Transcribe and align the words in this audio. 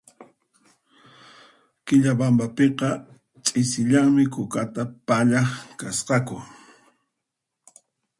Quillabambapiqa 1.85 2.89
ch'isillanmi 3.45 4.23
kukata 4.33 4.83
pallaq 5.07 5.49
kasqaku 5.79 6.37